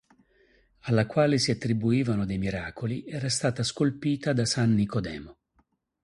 Alla 0.85 1.05
quale 1.05 1.37
si 1.37 1.51
attribuivano 1.51 2.25
dei 2.25 2.39
miracoli, 2.39 3.05
era 3.05 3.29
stata 3.29 3.61
scolpita 3.61 4.33
da 4.33 4.45
San 4.45 4.73
Nicodemo. 4.73 5.37